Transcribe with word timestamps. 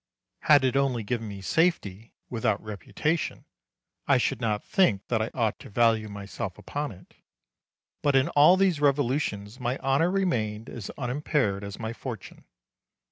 Had 0.39 0.63
it 0.63 0.75
only 0.75 1.03
given 1.03 1.27
me 1.27 1.41
safety, 1.41 2.15
without 2.27 2.59
reputation, 2.63 3.45
I 4.07 4.17
should 4.17 4.41
not 4.41 4.63
think 4.63 5.05
that 5.09 5.21
I 5.21 5.29
ought 5.35 5.59
to 5.59 5.69
value 5.69 6.09
myself 6.09 6.57
upon 6.57 6.91
it. 6.91 7.13
But 8.01 8.15
in 8.15 8.27
all 8.29 8.57
these 8.57 8.81
revolutions 8.81 9.59
my 9.59 9.77
honour 9.77 10.09
remained 10.09 10.69
as 10.69 10.89
unimpaired 10.97 11.63
as 11.63 11.77
my 11.77 11.93
fortune. 11.93 12.45